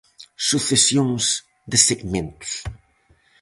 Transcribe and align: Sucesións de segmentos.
Sucesións 0.49 1.25
de 1.71 1.77
segmentos. 1.89 2.51